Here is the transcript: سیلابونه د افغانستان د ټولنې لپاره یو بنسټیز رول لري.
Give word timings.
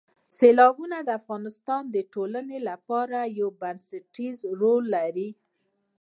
سیلابونه 0.37 0.97
د 1.03 1.09
افغانستان 1.19 1.83
د 1.95 1.97
ټولنې 2.13 2.57
لپاره 2.69 3.19
یو 3.39 3.49
بنسټیز 3.61 4.37
رول 4.61 4.83
لري. 4.95 5.29